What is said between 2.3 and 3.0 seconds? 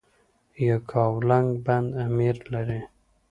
لري؟